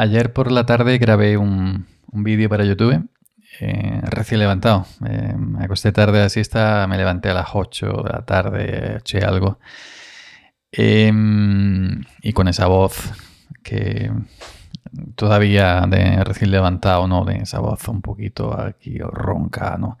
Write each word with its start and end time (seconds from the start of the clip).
Ayer 0.00 0.32
por 0.32 0.50
la 0.50 0.64
tarde 0.64 0.96
grabé 0.96 1.36
un, 1.36 1.86
vídeo 2.10 2.48
para 2.48 2.64
YouTube, 2.64 3.06
eh, 3.60 4.00
recién 4.04 4.40
levantado. 4.40 4.86
Eh, 5.06 5.34
me 5.36 5.62
acosté 5.62 5.92
tarde 5.92 6.16
de 6.16 6.24
la 6.24 6.28
siesta, 6.30 6.86
me 6.88 6.96
levanté 6.96 7.28
a 7.28 7.34
las 7.34 7.48
8 7.52 8.04
de 8.04 8.10
la 8.10 8.24
tarde, 8.24 8.96
eché 8.96 9.18
algo. 9.18 9.58
Em, 10.72 12.02
y 12.22 12.32
con 12.32 12.48
esa 12.48 12.66
voz 12.66 13.12
que 13.62 14.10
todavía 15.16 15.82
de 15.86 16.24
recién 16.24 16.50
levantado, 16.50 17.06
¿no? 17.06 17.26
De 17.26 17.36
esa 17.36 17.58
voz 17.58 17.86
un 17.88 18.00
poquito 18.00 18.58
aquí 18.58 18.96
ronca, 19.00 19.76
¿no? 19.78 19.98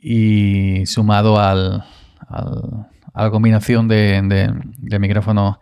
Y 0.00 0.84
sumado 0.86 1.38
al, 1.38 1.84
a 2.28 3.22
la 3.22 3.30
combinación 3.30 3.86
de, 3.86 4.20
de 4.78 4.98
micrófono 4.98 5.60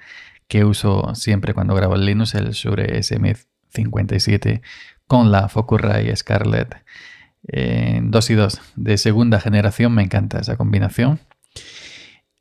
que 0.48 0.64
uso 0.64 1.14
siempre 1.14 1.54
cuando 1.54 1.74
grabo 1.74 1.94
el 1.94 2.06
Linux, 2.06 2.34
el 2.34 2.50
Shure 2.50 2.98
SM57 2.98 4.62
con 5.06 5.30
la 5.30 5.48
Focusrite 5.48 6.14
Scarlett 6.16 6.76
2 7.46 8.30
y 8.30 8.34
2 8.34 8.60
de 8.76 8.98
segunda 8.98 9.40
generación. 9.40 9.94
Me 9.94 10.02
encanta 10.02 10.38
esa 10.38 10.56
combinación. 10.56 11.20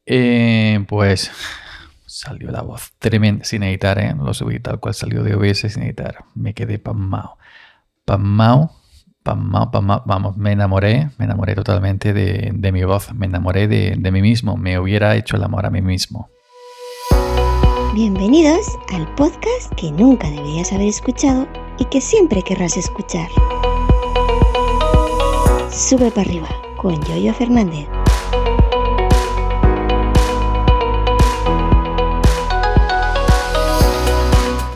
Eh, 0.05 0.83
pues 0.87 1.31
salió 2.05 2.51
la 2.51 2.61
voz 2.61 2.93
tremenda 2.99 3.43
sin 3.43 3.63
editar, 3.63 3.97
¿eh? 3.99 4.13
lo 4.15 4.33
subí 4.33 4.59
tal 4.59 4.79
cual 4.79 4.93
salió 4.93 5.23
de 5.23 5.35
OBS 5.35 5.71
sin 5.71 5.83
editar. 5.83 6.25
Me 6.35 6.53
quedé 6.53 6.79
pasmao. 6.79 7.37
Pasmao, 8.05 8.71
pasmao, 9.23 9.71
pasmao. 9.71 10.03
Vamos, 10.05 10.37
me 10.37 10.51
enamoré, 10.51 11.09
me 11.17 11.25
enamoré 11.25 11.55
totalmente 11.55 12.13
de, 12.13 12.71
mi 12.71 12.83
voz, 12.83 13.13
me 13.13 13.25
enamoré 13.25 13.67
de, 13.67 13.95
de 13.97 14.11
mí 14.11 14.21
mismo, 14.21 14.57
me 14.57 14.77
hubiera 14.77 15.15
hecho 15.15 15.37
el 15.37 15.43
amor 15.43 15.65
a 15.65 15.69
mí 15.69 15.81
mismo. 15.81 16.29
Bienvenidos 17.93 18.79
al 18.91 19.07
podcast 19.13 19.71
que 19.77 19.91
nunca 19.91 20.27
deberías 20.27 20.73
haber 20.73 20.87
escuchado 20.87 21.47
y 21.77 21.85
que 21.85 22.01
siempre 22.01 22.41
querrás 22.41 22.75
escuchar. 22.75 23.29
Sube 25.69 26.09
para 26.09 26.21
arriba 26.21 26.47
con 26.75 26.99
Yoyo 27.03 27.31
Fernández. 27.35 27.87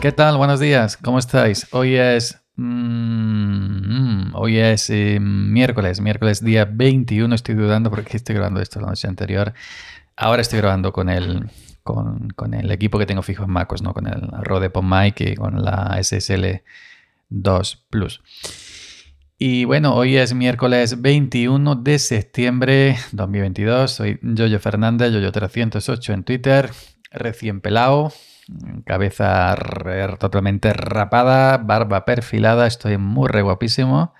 ¿Qué 0.00 0.12
tal? 0.12 0.36
Buenos 0.36 0.60
días, 0.60 0.96
¿cómo 0.96 1.18
estáis? 1.18 1.66
Hoy 1.72 1.96
es 1.96 2.40
mm, 2.54 4.32
hoy 4.36 4.58
es 4.58 4.90
eh, 4.90 5.18
miércoles, 5.20 6.00
miércoles 6.00 6.44
día 6.44 6.68
21. 6.70 7.34
Estoy 7.34 7.56
dudando 7.56 7.90
porque 7.90 8.16
estoy 8.16 8.36
grabando 8.36 8.60
esto 8.60 8.80
la 8.80 8.86
noche 8.86 9.08
anterior. 9.08 9.54
Ahora 10.14 10.40
estoy 10.42 10.60
grabando 10.60 10.92
con 10.92 11.08
el, 11.08 11.50
con, 11.94 12.54
el 12.54 12.70
equipo 12.70 12.98
que 12.98 13.06
tengo 13.06 13.22
fijo 13.22 13.44
en 13.44 13.50
MacOS, 13.50 13.82
¿no? 13.82 13.94
Con 13.94 14.06
el 14.06 14.20
Rode 14.42 14.70
PodMic 14.70 15.20
y 15.20 15.34
con 15.34 15.62
la 15.62 15.98
SSL 16.02 16.62
2 17.30 17.86
Plus. 17.90 18.22
Y 19.38 19.64
bueno, 19.64 19.94
hoy 19.94 20.16
es 20.16 20.34
miércoles 20.34 21.00
21 21.00 21.76
de 21.76 21.98
septiembre 21.98 22.96
2022. 23.12 23.90
Soy 23.90 24.18
Yoyo 24.22 24.58
Fernández, 24.58 25.12
Yoyo308 25.12 26.12
en 26.12 26.24
Twitter, 26.24 26.70
recién 27.12 27.60
pelado, 27.60 28.12
cabeza 28.84 29.56
totalmente 30.18 30.72
rapada, 30.72 31.58
barba 31.58 32.04
perfilada, 32.04 32.66
estoy 32.66 32.98
muy 32.98 33.28
re 33.28 33.42
guapísimo. 33.42 34.12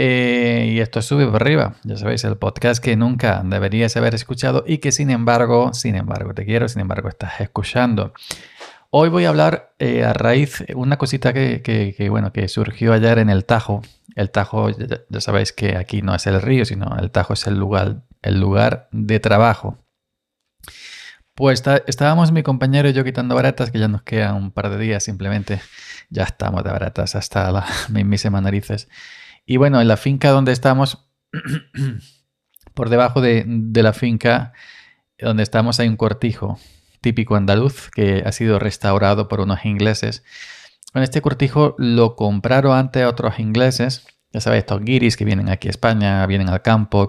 Eh, 0.00 0.74
y 0.74 0.78
esto 0.78 1.02
sube 1.02 1.26
por 1.26 1.42
arriba, 1.42 1.74
ya 1.82 1.96
sabéis, 1.96 2.22
el 2.22 2.36
podcast 2.36 2.80
que 2.80 2.94
nunca 2.94 3.42
deberías 3.44 3.96
haber 3.96 4.14
escuchado 4.14 4.62
y 4.64 4.78
que 4.78 4.92
sin 4.92 5.10
embargo, 5.10 5.74
sin 5.74 5.96
embargo, 5.96 6.34
te 6.34 6.44
quiero, 6.44 6.68
sin 6.68 6.82
embargo, 6.82 7.08
estás 7.08 7.40
escuchando. 7.40 8.12
Hoy 8.90 9.08
voy 9.08 9.24
a 9.24 9.30
hablar 9.30 9.74
eh, 9.80 10.04
a 10.04 10.12
raíz, 10.12 10.64
una 10.76 10.98
cosita 10.98 11.32
que, 11.32 12.06
bueno, 12.12 12.32
que 12.32 12.46
surgió 12.46 12.92
ayer 12.92 13.18
en 13.18 13.28
el 13.28 13.44
Tajo. 13.44 13.82
El 14.14 14.30
Tajo, 14.30 14.70
ya, 14.70 15.20
sabéis 15.20 15.52
que 15.52 15.76
aquí 15.76 16.00
no 16.00 16.14
es 16.14 16.28
el 16.28 16.40
río, 16.40 16.64
sino 16.64 16.96
el 16.96 17.10
Tajo 17.10 17.32
es 17.32 17.48
el 17.48 17.58
lugar, 17.58 18.04
el 18.22 18.38
lugar 18.38 18.88
de 18.92 19.18
trabajo. 19.18 19.78
Pues 21.34 21.64
estábamos 21.88 22.30
mi 22.30 22.44
compañero 22.44 22.88
y 22.88 22.92
yo 22.92 23.02
quitando 23.02 23.34
baratas, 23.34 23.72
que 23.72 23.80
ya 23.80 23.88
nos 23.88 24.02
quedan 24.02 24.36
un 24.36 24.52
par 24.52 24.70
de 24.70 24.78
días 24.78 25.02
simplemente. 25.02 25.60
Ya 26.08 26.22
estamos 26.22 26.62
de 26.62 26.70
baratas 26.70 27.16
hasta 27.16 27.50
la 27.50 27.66
mismísima 27.88 28.40
narices. 28.40 28.88
Y 29.50 29.56
bueno, 29.56 29.80
en 29.80 29.88
la 29.88 29.96
finca 29.96 30.30
donde 30.30 30.52
estamos, 30.52 31.08
por 32.74 32.90
debajo 32.90 33.22
de, 33.22 33.46
la 33.46 33.94
finca 33.94 34.52
donde 35.18 35.42
estamos 35.42 35.80
hay 35.80 35.88
un 35.88 35.96
cortijo 35.96 36.58
típico 37.00 37.34
andaluz 37.34 37.88
que 37.90 38.22
ha 38.26 38.32
sido 38.32 38.58
restaurado 38.58 39.26
por 39.26 39.40
unos 39.40 39.64
ingleses. 39.64 40.22
Con 40.92 41.02
este 41.02 41.22
cortijo 41.22 41.74
lo 41.78 42.14
compraron 42.14 42.76
antes 42.76 43.06
otros 43.06 43.38
ingleses. 43.38 44.06
Ya 44.34 44.42
sabéis, 44.42 44.64
estos 44.64 44.82
guiris 44.82 45.16
que 45.16 45.24
vienen 45.24 45.48
aquí 45.48 45.68
a 45.68 45.70
España, 45.70 46.26
vienen 46.26 46.50
al 46.50 46.60
campo 46.60 47.08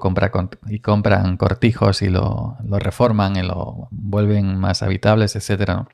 y, 0.69 0.79
compran 0.79 1.35
cortijos 1.35 2.01
y 2.01 2.07
lo, 2.07 2.57
reforman 2.63 3.35
y 3.35 3.43
lo 3.43 3.89
vuelven 3.91 4.57
más 4.57 4.81
habitables, 4.81 5.35
etc. 5.35 5.89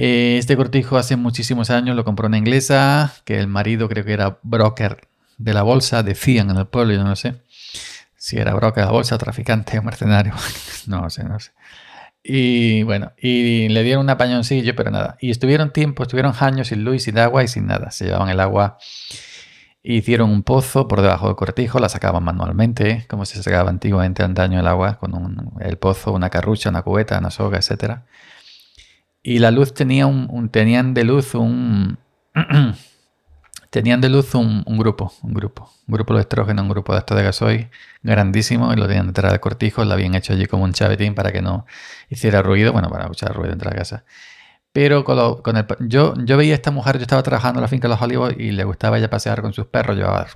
este 0.00 0.56
cortijo 0.56 0.96
hace 0.96 1.16
muchísimos 1.16 1.70
años 1.70 1.96
lo 1.96 2.04
compró 2.04 2.28
una 2.28 2.38
inglesa, 2.38 3.14
que 3.24 3.38
el 3.38 3.48
marido 3.48 3.88
creo 3.88 4.04
que 4.04 4.12
era 4.12 4.38
broker 4.42 5.08
de 5.38 5.54
la 5.54 5.62
bolsa, 5.62 6.04
decían 6.04 6.50
en 6.50 6.56
el 6.56 6.66
pueblo, 6.66 6.94
yo 6.94 7.02
no 7.02 7.16
sé 7.16 7.42
si 8.16 8.36
era 8.36 8.54
broker 8.54 8.82
de 8.82 8.86
la 8.86 8.92
bolsa, 8.92 9.18
traficante 9.18 9.76
o 9.78 9.82
mercenario, 9.82 10.34
no 10.86 11.10
sé, 11.10 11.24
no 11.24 11.40
sé. 11.40 11.50
Y 12.22 12.84
bueno, 12.84 13.12
y 13.16 13.68
le 13.68 13.82
dieron 13.82 14.04
un 14.04 14.10
apañoncillo, 14.10 14.76
pero 14.76 14.90
nada. 14.90 15.16
Y 15.20 15.30
estuvieron 15.30 15.72
tiempo, 15.72 16.02
estuvieron 16.02 16.34
años 16.38 16.68
sin 16.68 16.84
luz, 16.84 17.04
sin 17.04 17.18
agua 17.18 17.42
y 17.42 17.48
sin 17.48 17.66
nada. 17.66 17.90
Se 17.90 18.04
llevaban 18.04 18.28
el 18.28 18.38
agua, 18.38 18.78
hicieron 19.82 20.30
un 20.30 20.42
pozo 20.44 20.86
por 20.86 21.00
debajo 21.00 21.26
del 21.26 21.36
cortijo, 21.36 21.80
la 21.80 21.88
sacaban 21.88 22.22
manualmente, 22.22 23.06
como 23.08 23.24
se 23.24 23.42
sacaba 23.42 23.70
antiguamente 23.70 24.22
antaño 24.22 24.60
el 24.60 24.66
agua, 24.66 24.98
con 24.98 25.52
el 25.60 25.78
pozo, 25.78 26.12
una 26.12 26.30
carrucha, 26.30 26.70
una 26.70 26.82
cubeta, 26.82 27.18
una 27.18 27.30
soga, 27.30 27.58
etcétera 27.58 28.04
y 29.22 29.38
la 29.38 29.50
luz 29.50 29.74
tenía 29.74 30.06
un, 30.06 30.48
tenían 30.48 30.94
de 30.94 31.04
luz 31.04 31.34
un 31.34 31.98
tenían 33.70 34.00
de 34.00 34.08
luz 34.08 34.34
un, 34.34 34.64
grupo, 34.78 35.12
un 35.22 35.34
grupo, 35.34 35.70
un 35.86 35.94
grupo 35.94 36.14
de 36.14 36.20
estrógeno, 36.20 36.62
un 36.62 36.68
grupo 36.68 36.92
de 36.92 37.00
estos 37.00 37.16
de 37.16 37.22
gasoil 37.22 37.70
grandísimo 38.02 38.72
y 38.72 38.76
lo 38.76 38.86
tenían 38.86 39.08
detrás 39.08 39.32
del 39.32 39.40
cortijo, 39.40 39.84
lo 39.84 39.92
habían 39.92 40.14
hecho 40.14 40.32
allí 40.32 40.46
como 40.46 40.64
un 40.64 40.72
chavetín 40.72 41.14
para 41.14 41.32
que 41.32 41.42
no 41.42 41.66
hiciera 42.08 42.42
ruido, 42.42 42.72
bueno, 42.72 42.88
para 42.88 43.04
escuchar 43.04 43.34
ruido 43.34 43.50
dentro 43.50 43.68
de 43.68 43.76
la 43.76 43.80
casa. 43.80 44.04
Pero 44.72 45.04
con, 45.04 45.56
el, 45.56 45.66
yo, 45.80 46.14
yo 46.24 46.36
veía 46.36 46.54
a 46.54 46.56
esta 46.56 46.70
mujer, 46.70 46.96
yo 46.96 47.02
estaba 47.02 47.22
trabajando 47.22 47.58
en 47.58 47.62
la 47.62 47.68
finca 47.68 47.88
de 47.88 47.94
los 47.94 48.02
olivos 48.02 48.32
y 48.36 48.52
le 48.52 48.64
gustaba 48.64 48.98
ella 48.98 49.10
pasear 49.10 49.42
con 49.42 49.52
sus 49.52 49.66
perros, 49.66 49.96
llevaba 49.96 50.26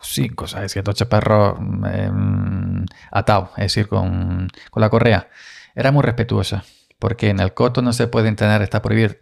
cinco, 0.00 0.46
seis, 0.46 0.72
siete, 0.72 0.90
ocho 0.90 1.08
perros 1.08 1.58
em, 1.58 2.84
atados, 3.10 3.50
es 3.56 3.64
decir, 3.64 3.88
con, 3.88 4.48
con 4.70 4.80
la 4.80 4.88
correa. 4.88 5.28
Era 5.74 5.92
muy 5.92 6.02
respetuosa 6.02 6.64
porque 6.98 7.30
en 7.30 7.40
el 7.40 7.54
coto 7.54 7.82
no 7.82 7.92
se 7.92 8.08
pueden 8.08 8.36
tener, 8.36 8.62
está 8.62 8.82
prohibido 8.82 9.14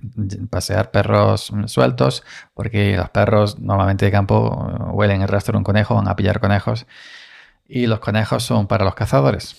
pasear 0.51 0.91
perros 0.91 1.53
sueltos, 1.67 2.25
porque 2.55 2.97
los 2.97 3.11
perros 3.11 3.59
normalmente 3.59 4.07
de 4.07 4.11
campo 4.11 4.69
eh, 4.71 4.83
huelen 4.93 5.23
el 5.23 5.29
rastro 5.29 5.53
de 5.53 5.59
un 5.59 5.65
conejo, 5.65 5.95
van 5.95 6.09
a 6.09 6.17
pillar 6.17 6.41
conejos, 6.41 6.87
y 7.69 7.87
los 7.87 8.01
conejos 8.01 8.45
son 8.45 8.67
para 8.67 8.85
los 8.85 8.95
cazadores. 8.95 9.57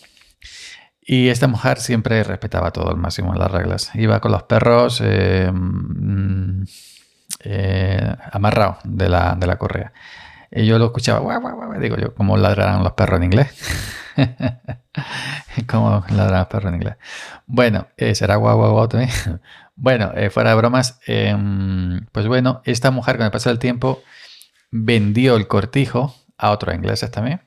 Y 1.02 1.30
esta 1.30 1.48
mujer 1.48 1.80
siempre 1.80 2.24
respetaba 2.24 2.72
todo 2.72 2.90
al 2.90 2.98
máximo 2.98 3.34
las 3.34 3.50
reglas. 3.50 3.92
Iba 3.94 4.20
con 4.20 4.34
los 4.34 4.44
perros 4.44 5.02
eh, 5.02 5.50
mm, 5.54 6.64
eh, 7.46 8.16
amarrados 8.32 8.78
de 8.84 9.08
la, 9.08 9.36
de 9.36 9.48
la 9.48 9.58
correa. 9.58 9.94
Y 10.52 10.66
yo 10.66 10.80
lo 10.80 10.86
escuchaba, 10.86 11.40
digo 11.80 11.98
yo, 11.98 12.14
¿cómo 12.14 12.36
ladrarán 12.36 12.84
los 12.84 12.94
perros 12.94 13.18
en 13.18 13.24
inglés? 13.26 14.04
¿Cómo 15.68 16.04
ladrarán 16.10 16.40
los 16.40 16.48
perros 16.48 16.70
en 16.70 16.76
inglés? 16.76 16.96
Bueno, 17.46 17.88
eh, 17.98 18.16
será 18.16 18.36
guau 18.36 18.58
guau 18.58 18.72
guau 18.72 18.88
también. 18.88 19.12
bueno, 19.76 20.12
eh, 20.16 20.30
fuera 20.30 20.52
de 20.52 20.56
bromas, 20.58 21.00
em, 21.08 22.06
pues 22.12 22.28
bueno, 22.28 22.62
esta 22.66 22.92
mujer 22.92 23.18
con 23.18 23.26
el 23.26 23.32
paso 23.32 23.50
del 23.50 23.60
tiempo 23.60 24.02
vendió 24.72 25.36
el 25.36 25.48
cortijo 25.48 26.16
a 26.38 26.52
otros 26.52 26.76
ingleses 26.76 27.10
también 27.12 27.47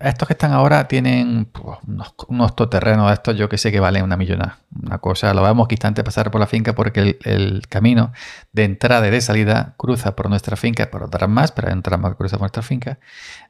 estos 0.00 0.28
que 0.28 0.34
están 0.34 0.52
ahora 0.52 0.86
tienen 0.86 1.46
pues, 1.46 1.78
unos, 1.86 2.14
unos 2.28 2.54
terrenos 2.56 3.18
de 3.24 3.34
yo 3.34 3.48
que 3.48 3.56
sé 3.56 3.72
que 3.72 3.80
valen 3.80 4.04
una 4.04 4.16
millonada. 4.16 4.58
Una 4.82 4.98
cosa, 4.98 5.32
lo 5.32 5.42
vamos 5.42 5.68
quitante 5.68 6.04
pasar 6.04 6.30
por 6.30 6.40
la 6.40 6.46
finca 6.46 6.74
porque 6.74 7.18
el, 7.24 7.62
camino 7.68 8.12
de 8.52 8.64
entrada 8.64 9.08
y 9.08 9.10
de 9.10 9.20
salida 9.20 9.74
cruza 9.78 10.14
por 10.14 10.28
nuestra 10.28 10.56
finca, 10.56 10.90
por 10.90 11.02
otras 11.02 11.28
más, 11.28 11.52
pero 11.52 11.68
hay 11.68 11.74
un 11.74 11.82
tramo 11.82 12.10
que 12.10 12.16
cruza 12.16 12.36
por 12.36 12.42
nuestra 12.42 12.62
finca. 12.62 12.98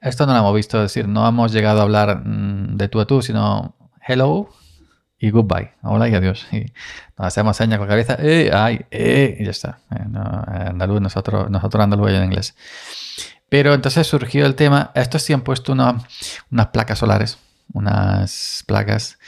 Esto 0.01 0.27
no 0.27 0.33
lo 0.33 0.39
hemos 0.39 0.55
visto, 0.55 0.81
decir, 0.81 1.09
no 1.09 1.27
hemos 1.27 1.53
llegado 1.53 1.81
a 1.81 1.83
hablar 1.83 2.23
mm, 2.25 2.77
de 2.77 2.89
tú 2.89 3.01
a 3.01 3.07
tú, 3.07 3.23
sino 3.23 3.75
hello 4.07 4.49
y 5.19 5.31
goodbye. 5.31 5.73
Hola 5.83 6.09
y 6.09 6.15
adiós. 6.15 6.47
Y 6.53 6.67
nos 7.17 7.27
hacemos 7.27 7.57
señas 7.57 7.79
con 7.79 7.89
la 7.89 7.93
cabeza, 7.93 8.17
eh, 8.21 8.51
ay, 8.53 8.87
eh, 8.91 9.37
y 9.41 9.45
ya 9.45 9.51
está. 9.51 9.81
Eh, 9.91 10.05
andaluz, 10.69 11.01
nosotros, 11.01 11.51
nosotros 11.51 11.83
andaluz 11.83 12.11
en 12.11 12.25
inglés. 12.25 12.55
Pero 13.49 13.75
entonces 13.75 14.07
surgió 14.07 14.45
el 14.47 14.55
tema, 14.55 14.91
estos 14.95 15.23
sí 15.23 15.33
han 15.33 15.43
puesto 15.43 15.73
unas 15.73 16.67
placas 16.73 16.99
solares, 16.99 17.39
unas 17.73 18.63
placas, 18.67 19.19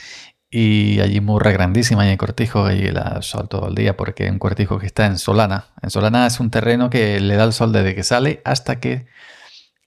y 0.51 1.01
allí 1.01 1.21
murra 1.21 1.53
grandísima 1.53 2.07
y 2.07 2.11
en 2.11 2.17
Cortijo 2.17 2.71
y 2.73 2.87
el 2.87 2.99
sol 3.21 3.49
todo 3.49 3.69
el 3.69 3.75
día 3.77 3.97
porque 3.97 4.29
un 4.29 4.41
Cortijo 4.41 4.79
que 4.79 4.87
está 4.87 5.07
en 5.07 5.17
Solana. 5.17 5.67
En 5.81 5.91
Solana 5.91 6.27
es 6.27 6.41
un 6.41 6.51
terreno 6.51 6.91
que 6.91 7.21
le 7.21 7.37
da 7.37 7.45
el 7.45 7.53
sol 7.53 7.73
desde 7.73 7.95
que 7.95 8.03
sale 8.03 8.43
hasta 8.45 8.81
que 8.81 9.07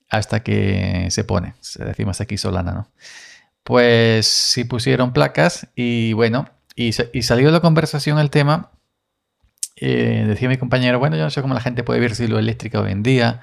hasta 0.08 0.42
que 0.42 1.08
se 1.10 1.24
pone. 1.24 1.54
Decimos 1.78 2.20
aquí 2.20 2.38
Solana, 2.38 2.72
¿no? 2.72 2.88
Pues 3.62 4.26
sí 4.26 4.64
pusieron 4.64 5.12
placas 5.12 5.68
y 5.74 6.12
bueno, 6.14 6.48
y, 6.76 6.92
salió 6.92 7.46
de 7.46 7.52
la 7.52 7.60
conversación 7.60 8.18
el 8.18 8.30
tema. 8.30 8.70
Eh, 9.76 10.24
decía 10.26 10.48
mi 10.48 10.56
compañero, 10.56 10.98
bueno, 10.98 11.16
yo 11.16 11.24
no 11.24 11.30
sé 11.30 11.42
cómo 11.42 11.54
la 11.54 11.60
gente 11.60 11.82
puede 11.82 12.00
ver 12.00 12.14
si 12.14 12.26
lo 12.26 12.38
eléctrico 12.38 12.80
hoy 12.80 12.92
en 12.92 13.02
día. 13.02 13.42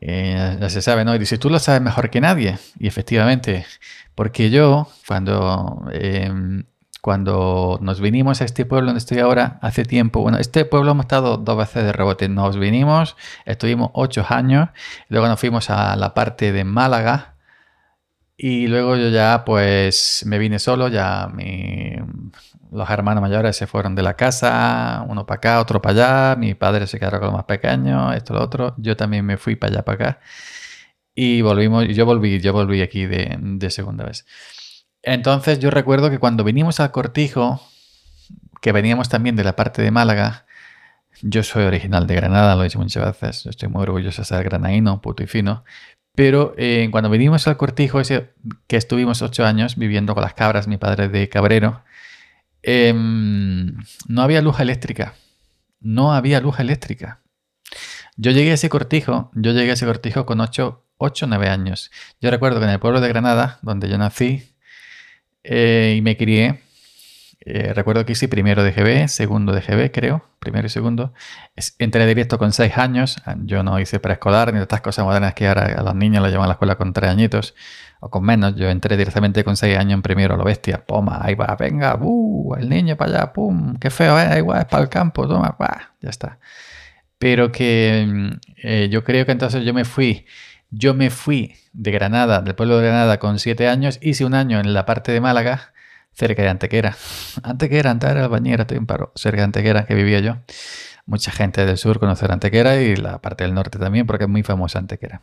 Eh, 0.00 0.56
ya 0.60 0.70
se 0.70 0.82
sabe, 0.82 1.04
¿no? 1.04 1.14
Y 1.14 1.18
dice, 1.18 1.38
tú 1.38 1.50
lo 1.50 1.58
sabes 1.58 1.80
mejor 1.80 2.10
que 2.10 2.20
nadie. 2.20 2.58
Y 2.78 2.86
efectivamente, 2.86 3.66
porque 4.14 4.50
yo, 4.50 4.88
cuando, 5.06 5.84
em, 5.92 6.64
cuando 7.00 7.78
nos 7.82 8.00
vinimos 8.00 8.40
a 8.40 8.44
este 8.44 8.66
pueblo 8.66 8.86
donde 8.86 8.98
estoy 8.98 9.18
ahora, 9.20 9.58
hace 9.62 9.84
tiempo, 9.84 10.22
bueno, 10.22 10.38
este 10.38 10.64
pueblo 10.64 10.90
hemos 10.92 11.04
estado 11.04 11.36
dos 11.36 11.56
veces 11.56 11.84
de 11.84 11.92
rebote. 11.92 12.28
Nos 12.28 12.58
vinimos, 12.58 13.16
estuvimos 13.44 13.90
ocho 13.94 14.26
años, 14.28 14.70
luego 15.08 15.28
nos 15.28 15.38
fuimos 15.38 15.70
a 15.70 15.96
la 15.96 16.14
parte 16.14 16.52
de 16.52 16.64
Málaga. 16.64 17.35
Y 18.38 18.66
luego 18.66 18.96
yo 18.96 19.08
ya 19.08 19.44
pues 19.46 20.22
me 20.26 20.38
vine 20.38 20.58
solo, 20.58 20.88
ya 20.88 21.28
mi, 21.32 21.94
los 22.70 22.90
hermanos 22.90 23.22
mayores 23.22 23.56
se 23.56 23.66
fueron 23.66 23.94
de 23.94 24.02
la 24.02 24.14
casa, 24.14 25.04
uno 25.08 25.24
para 25.26 25.36
acá, 25.38 25.60
otro 25.60 25.80
para 25.80 26.32
allá, 26.32 26.36
mi 26.36 26.54
padre 26.54 26.86
se 26.86 26.98
quedó 26.98 27.12
con 27.12 27.22
los 27.22 27.32
más 27.32 27.44
pequeños, 27.44 28.14
esto, 28.14 28.34
lo 28.34 28.42
otro, 28.42 28.74
yo 28.76 28.96
también 28.96 29.24
me 29.24 29.38
fui 29.38 29.56
para 29.56 29.72
allá, 29.74 29.84
para 29.84 29.94
acá. 29.94 30.20
Y 31.14 31.40
volvimos, 31.40 31.88
yo 31.88 32.04
volví, 32.04 32.40
yo 32.40 32.52
volví 32.52 32.82
aquí 32.82 33.06
de, 33.06 33.70
segunda 33.70 34.04
vez. 34.04 34.26
Entonces 35.02 35.58
yo 35.58 35.70
recuerdo 35.70 36.10
que 36.10 36.18
cuando 36.18 36.44
vinimos 36.44 36.78
al 36.80 36.90
Cortijo, 36.90 37.62
que 38.60 38.72
veníamos 38.72 39.08
también 39.08 39.36
de 39.36 39.44
la 39.44 39.56
parte 39.56 39.80
de 39.80 39.90
Málaga, 39.90 40.46
yo 41.22 41.42
soy 41.42 41.64
original 41.64 42.06
de 42.06 42.14
Granada, 42.16 42.54
lo 42.54 42.62
he 42.62 42.64
dicho 42.64 42.78
muchas 42.78 43.18
veces, 43.18 43.46
estoy 43.46 43.70
muy 43.70 43.82
orgulloso 43.84 44.20
de 44.20 44.26
ser 44.26 44.44
granadino, 44.44 45.00
puto 45.00 45.22
y 45.22 45.26
fino, 45.26 45.64
pero 46.16 46.54
eh, 46.56 46.88
cuando 46.90 47.08
vinimos 47.08 47.46
al 47.46 47.56
Cortijo, 47.56 48.00
que 48.66 48.76
estuvimos 48.76 49.22
ocho 49.22 49.44
años 49.46 49.76
viviendo 49.76 50.14
con 50.14 50.22
las 50.22 50.34
cabras, 50.34 50.66
mi 50.66 50.78
padre 50.78 51.08
de 51.08 51.28
cabrero, 51.28 51.84
em, 52.62 53.76
no 54.08 54.22
había 54.22 54.42
luz 54.42 54.58
eléctrica, 54.58 55.14
no 55.80 56.12
había 56.12 56.40
luz 56.40 56.58
eléctrica. 56.58 57.20
Yo 58.16 58.32
llegué 58.32 58.50
a 58.50 58.54
ese 58.54 58.68
cortijo, 58.68 59.30
yo 59.34 59.52
llegué 59.52 59.70
a 59.70 59.74
ese 59.74 59.86
cortijo 59.86 60.26
con 60.26 60.40
8 60.40 60.82
8 60.98 61.26
o 61.26 61.28
9 61.28 61.48
años. 61.48 61.90
Yo 62.20 62.30
recuerdo 62.30 62.58
que 62.58 62.64
en 62.64 62.72
el 62.72 62.80
pueblo 62.80 63.00
de 63.00 63.08
Granada, 63.08 63.58
donde 63.62 63.88
yo 63.88 63.98
nací 63.98 64.54
eh, 65.44 65.94
y 65.96 66.02
me 66.02 66.16
crié, 66.16 66.62
eh, 67.48 67.72
recuerdo 67.74 68.04
que 68.04 68.12
hice 68.12 68.26
primero 68.26 68.64
de 68.64 68.72
GB, 68.72 69.06
segundo 69.08 69.52
de 69.52 69.60
GB, 69.60 69.92
creo, 69.92 70.24
primero 70.40 70.66
y 70.66 70.70
segundo. 70.70 71.14
entré 71.78 72.04
directo 72.04 72.38
con 72.38 72.52
6 72.52 72.76
años. 72.76 73.22
Yo 73.44 73.62
no 73.62 73.78
hice 73.78 74.00
preescolar 74.00 74.52
ni 74.52 74.60
estas 74.60 74.80
cosas 74.80 75.04
modernas 75.04 75.34
que 75.34 75.46
ahora 75.46 75.66
a 75.78 75.82
los 75.84 75.94
niños 75.94 76.22
los 76.22 76.32
llevan 76.32 76.46
a 76.46 76.48
la 76.48 76.52
escuela 76.54 76.74
con 76.74 76.92
3 76.92 77.08
añitos 77.08 77.54
o 78.00 78.10
con 78.10 78.24
menos. 78.24 78.56
Yo 78.56 78.68
entré 78.68 78.96
directamente 78.96 79.44
con 79.44 79.56
6 79.56 79.78
años 79.78 79.94
en 79.94 80.02
primero 80.02 80.34
a 80.34 80.36
lo 80.36 80.42
bestia. 80.42 80.84
Poma, 80.84 81.20
ahí 81.22 81.36
va, 81.36 81.54
venga, 81.56 81.96
uh, 82.00 82.56
el 82.56 82.68
niño 82.68 82.96
para 82.96 83.12
allá, 83.12 83.32
pum, 83.32 83.76
qué 83.78 83.90
feo, 83.90 84.18
eh, 84.18 84.38
igual 84.38 84.58
es 84.60 84.64
para 84.66 84.82
el 84.82 84.88
campo, 84.88 85.28
toma, 85.28 85.56
va, 85.60 85.94
ya 86.02 86.10
está. 86.10 86.40
Pero 87.18 87.52
que 87.52 88.06
mm, 88.08 88.30
eh, 88.64 88.88
yo 88.90 89.04
creo 89.04 89.24
que 89.24 89.32
entonces 89.32 89.64
yo 89.64 89.72
me 89.72 89.84
fui 89.84 90.26
yo 90.70 90.94
me 90.94 91.10
fui 91.10 91.54
de 91.72 91.90
Granada, 91.92 92.42
del 92.42 92.54
pueblo 92.54 92.78
de 92.78 92.86
Granada, 92.88 93.18
con 93.18 93.38
siete 93.38 93.68
años, 93.68 93.98
hice 94.02 94.24
un 94.24 94.34
año 94.34 94.58
en 94.60 94.74
la 94.74 94.84
parte 94.84 95.12
de 95.12 95.20
Málaga, 95.20 95.72
cerca 96.16 96.42
de 96.42 96.48
Antequera. 96.48 96.96
Antequera, 97.42 97.90
antes 97.90 98.10
era 98.10 98.26
Bañera, 98.28 98.62
estoy 98.62 98.78
en 98.78 98.86
paro, 98.86 99.12
cerca 99.14 99.38
de 99.38 99.44
Antequera, 99.44 99.86
que 99.86 99.94
vivía 99.94 100.20
yo. 100.20 100.36
Mucha 101.04 101.30
gente 101.30 101.64
del 101.64 101.78
sur 101.78 102.00
conoce 102.00 102.26
Antequera 102.26 102.80
y 102.80 102.96
la 102.96 103.20
parte 103.20 103.44
del 103.44 103.54
norte 103.54 103.78
también, 103.78 104.06
porque 104.06 104.24
es 104.24 104.30
muy 104.30 104.42
famosa 104.42 104.78
Antequera. 104.78 105.20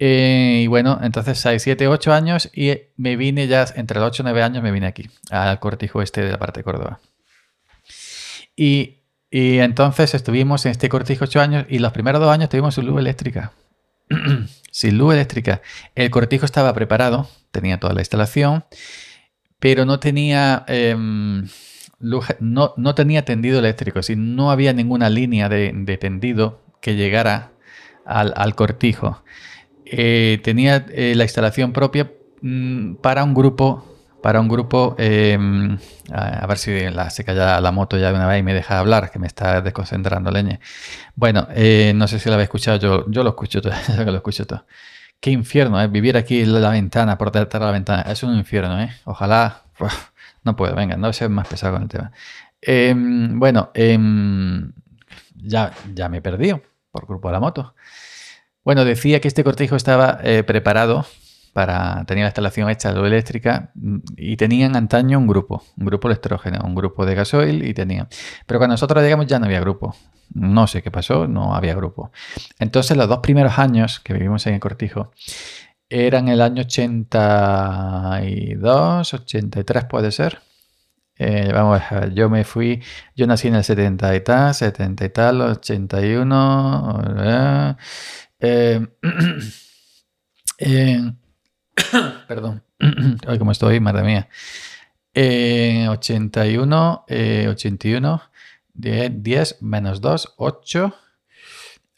Eh, 0.00 0.60
y 0.64 0.66
bueno, 0.66 1.00
entonces 1.02 1.44
hay 1.46 1.58
7, 1.58 1.88
8 1.88 2.12
años 2.12 2.50
y 2.54 2.72
me 2.96 3.16
vine 3.16 3.48
ya, 3.48 3.66
entre 3.74 3.98
los 3.98 4.08
8 4.08 4.22
y 4.22 4.24
9 4.24 4.42
años 4.42 4.62
me 4.62 4.70
vine 4.70 4.86
aquí, 4.86 5.10
al 5.30 5.58
cortijo 5.58 6.02
este 6.02 6.22
de 6.22 6.32
la 6.32 6.38
parte 6.38 6.60
de 6.60 6.64
Córdoba. 6.64 7.00
Y, 8.54 8.98
y 9.30 9.58
entonces 9.58 10.14
estuvimos 10.14 10.66
en 10.66 10.72
este 10.72 10.88
cortijo 10.88 11.24
8 11.24 11.40
años 11.40 11.66
y 11.68 11.78
los 11.78 11.92
primeros 11.92 12.20
dos 12.20 12.30
años 12.30 12.48
tuvimos 12.48 12.74
su 12.74 12.82
luz 12.82 12.98
eléctrica. 12.98 13.52
sin 14.70 14.98
luz 14.98 15.14
eléctrica. 15.14 15.62
El 15.94 16.10
cortijo 16.10 16.44
estaba 16.44 16.72
preparado, 16.74 17.28
tenía 17.50 17.80
toda 17.80 17.94
la 17.94 18.00
instalación, 18.00 18.64
pero 19.58 19.84
no 19.84 20.00
tenía, 20.00 20.64
em, 20.68 21.48
no, 22.00 22.74
no, 22.76 22.94
tenía 22.94 23.24
tendido 23.24 23.58
eléctrico, 23.58 23.98
es 23.98 24.16
no 24.16 24.50
había 24.50 24.72
ninguna 24.72 25.10
línea 25.10 25.48
de, 25.48 25.98
tendido 26.00 26.62
que 26.80 26.94
llegara 26.96 27.52
al, 28.04 28.54
cortijo. 28.54 29.22
Eh, 29.84 30.40
tenía 30.42 30.86
eh, 30.90 31.14
la 31.16 31.24
instalación 31.24 31.72
propia 31.72 32.12
mm, 32.42 32.96
para 32.96 33.24
un 33.24 33.34
grupo 33.34 33.88
para 34.22 34.40
un 34.40 34.48
grupo, 34.48 34.96
em, 34.98 35.78
a, 36.12 36.46
ver 36.46 36.58
si 36.58 36.90
la, 36.90 37.10
se 37.10 37.24
calla 37.24 37.60
la 37.60 37.72
moto 37.72 37.96
ya 37.96 38.08
de 38.08 38.14
una 38.14 38.26
vez 38.26 38.40
y 38.40 38.42
me 38.42 38.54
deja 38.54 38.78
hablar, 38.78 39.10
que 39.10 39.18
me 39.18 39.26
está 39.26 39.60
desconcentrando 39.60 40.30
leña. 40.30 40.60
Bueno, 41.14 41.46
eh, 41.54 41.92
no 41.94 42.08
sé 42.08 42.18
si 42.18 42.28
lo 42.28 42.34
habéis 42.34 42.46
escuchado, 42.46 42.78
yo, 42.78 43.10
yo 43.10 43.22
lo 43.22 43.30
escucho 43.30 43.62
todo, 43.62 43.72
lo 44.04 44.16
escucho 44.16 44.46
todo. 44.46 44.66
Qué 45.20 45.30
infierno, 45.30 45.80
¿eh? 45.80 45.88
Vivir 45.88 46.16
aquí 46.16 46.40
en 46.40 46.60
la 46.60 46.70
ventana, 46.70 47.18
por 47.18 47.32
de 47.32 47.46
la 47.58 47.70
ventana, 47.72 48.02
es 48.02 48.22
un 48.22 48.36
infierno, 48.36 48.80
¿eh? 48.80 48.90
Ojalá, 49.04 49.64
no 50.44 50.54
puedo, 50.56 50.74
venga, 50.76 50.96
no 50.96 51.12
ser 51.12 51.28
más 51.28 51.48
pesado 51.48 51.74
con 51.74 51.82
el 51.82 51.88
tema. 51.88 52.12
Em, 52.60 53.38
bueno, 53.38 53.70
em, 53.74 54.72
ya, 55.34 55.72
ya 55.94 56.08
me 56.08 56.22
perdí 56.22 56.52
por 56.90 57.06
culpa 57.06 57.28
de 57.28 57.32
la 57.32 57.40
moto. 57.40 57.74
Bueno, 58.64 58.84
decía 58.84 59.20
que 59.20 59.28
este 59.28 59.44
cortijo 59.44 59.76
estaba 59.76 60.18
eh, 60.22 60.42
preparado 60.44 61.06
para 61.52 62.04
tener 62.04 62.22
la 62.22 62.28
instalación 62.28 62.70
hecha 62.70 62.92
de 62.92 63.00
eléctrica 63.06 63.72
y 64.16 64.36
tenían 64.36 64.76
antaño 64.76 65.18
un 65.18 65.26
grupo, 65.26 65.64
un 65.76 65.86
grupo 65.86 66.08
electrógeno, 66.08 66.60
un 66.64 66.74
grupo 66.74 67.06
de 67.06 67.14
gasoil 67.14 67.66
y 67.66 67.74
tenían. 67.74 68.08
Pero 68.46 68.60
cuando 68.60 68.74
nosotros 68.74 69.02
llegamos 69.02 69.26
ya 69.26 69.38
no 69.38 69.46
había 69.46 69.60
grupo. 69.60 69.96
No 70.34 70.66
sé 70.66 70.82
qué 70.82 70.90
pasó, 70.90 71.26
no 71.26 71.54
había 71.54 71.74
grupo. 71.74 72.12
Entonces 72.58 72.96
los 72.96 73.08
dos 73.08 73.18
primeros 73.18 73.58
años 73.58 74.00
que 74.00 74.12
vivimos 74.12 74.46
en 74.46 74.54
el 74.54 74.60
Cortijo 74.60 75.12
eran 75.88 76.28
el 76.28 76.42
año 76.42 76.62
82, 76.62 79.14
83 79.14 79.84
puede 79.86 80.12
ser. 80.12 80.40
Eh, 81.20 81.50
vamos 81.52 81.82
a 81.90 82.00
ver, 82.00 82.14
yo 82.14 82.30
me 82.30 82.44
fui, 82.44 82.80
yo 83.16 83.26
nací 83.26 83.48
en 83.48 83.56
el 83.56 83.64
70 83.64 84.14
y 84.14 84.20
tal, 84.20 84.54
70 84.54 85.04
y 85.04 85.08
tal, 85.08 85.40
81. 85.40 87.02
Eh, 88.40 88.86
eh, 90.58 91.12
Perdón. 92.28 92.62
Ay, 93.26 93.38
cómo 93.38 93.52
estoy, 93.52 93.80
madre 93.80 94.02
mía. 94.04 94.28
81, 95.90 97.04
81, 97.08 98.22
10, 98.78 99.62
menos 99.62 100.00
2, 100.00 100.34
8. 100.36 100.94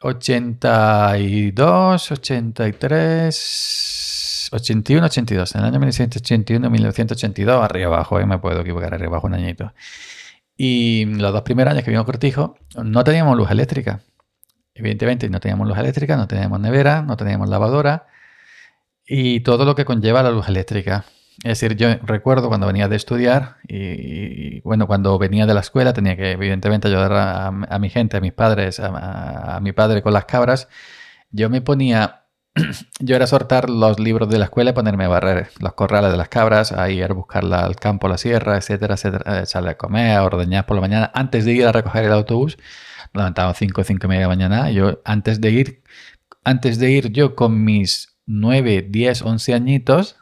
82, 0.03 2.11
83, 2.11 4.49
81, 4.53 5.07
82. 5.07 5.55
En 5.55 5.61
el 5.61 5.67
año 5.67 5.79
1981, 5.79 6.71
1982, 6.71 7.63
arriba 7.63 7.89
abajo, 7.89 8.19
eh, 8.19 8.25
me 8.25 8.39
puedo 8.39 8.61
equivocar, 8.61 8.95
arriba 8.95 9.11
abajo 9.11 9.27
un 9.27 9.35
añito. 9.35 9.75
Y 10.57 11.05
los 11.05 11.31
dos 11.33 11.43
primeros 11.43 11.73
años 11.73 11.85
que 11.85 11.91
vimos 11.91 12.07
Cortijo, 12.07 12.57
no 12.83 13.05
teníamos 13.05 13.37
luz 13.37 13.51
eléctrica. 13.51 14.01
Evidentemente, 14.75 15.29
no 15.29 15.39
teníamos 15.41 15.69
luz 15.69 15.77
eléctrica, 15.79 16.17
no 16.17 16.27
teníamos 16.27 16.61
nevera, 16.61 17.03
no 17.03 17.19
teníamos 17.19 17.51
lavadora 17.51 18.07
y 19.07 19.41
todo 19.41 19.65
lo 19.65 19.75
que 19.75 19.85
conlleva 19.85 20.23
la 20.23 20.31
luz 20.31 20.49
eléctrica. 20.49 21.05
Es 21.43 21.59
decir, 21.59 21.75
yo 21.77 21.95
recuerdo 22.03 22.49
cuando 22.49 22.67
venía 22.67 22.87
de 22.89 22.97
estudiar 22.97 23.57
y, 23.67 24.61
bueno, 24.61 24.87
cuando 24.87 25.19
venía 25.19 25.47
de 25.47 25.55
la 25.55 25.61
escuela 25.61 25.95
tenía 25.95 26.15
que 26.15 26.33
evidentemente 26.33 26.89
ayudar 26.89 27.13
a, 27.15 27.79
mi 27.79 27.89
gente, 27.89 28.19
a 28.19 28.21
mis 28.21 28.33
padres, 28.33 28.79
a, 28.79 29.59
mi 29.63 29.73
padre 29.73 30.03
con 30.03 30.13
las 30.13 30.27
cabras. 30.27 30.69
Yo 31.31 31.49
me 31.49 31.63
ponía, 31.63 32.27
yo 33.01 33.17
era 33.17 33.27
sortar 33.27 33.71
los 33.71 33.99
libros 33.99 34.29
de 34.29 34.39
la 34.39 34.47
escuela 34.47 34.71
y 34.71 34.75
ponerme 34.75 35.07
a 35.07 35.09
barrer 35.09 35.49
los 35.61 35.73
corrales 35.73 36.11
de 36.11 36.19
las 36.19 36.29
cabras, 36.29 36.73
a 36.73 36.91
ir 36.91 37.05
a 37.05 37.15
buscar 37.15 37.43
al 37.55 37.77
campo, 37.77 38.07
la 38.07 38.19
sierra, 38.19 38.59
etcétera, 38.59 38.95
etcétera, 38.97 39.41
echarle 39.43 39.71
a 39.71 39.79
comer, 39.79 40.19
a 40.19 40.25
ordeñar 40.25 40.67
por 40.67 40.77
la 40.77 40.83
mañana. 40.83 41.11
Antes 41.15 41.47
de 41.47 41.53
ir 41.53 41.67
a 41.67 41.73
recoger 41.73 42.05
el 42.05 42.13
autobús, 42.13 42.59
levantaba 43.15 43.55
5 43.55 43.81
o 43.81 43.85
5 43.85 44.07
y 44.07 44.09
media 44.09 44.21
de 44.21 44.25
la 44.25 44.37
mañana, 44.37 44.71
yo 44.71 45.01
antes 45.07 45.41
de 45.41 45.51
ir, 45.51 45.83
antes 46.45 46.79
de 46.79 46.91
ir 46.91 47.13
yo 47.13 47.35
con 47.35 47.65
mis 47.65 48.19
9, 48.27 48.89
10, 48.91 49.23
11 49.23 49.55
añitos, 49.55 50.20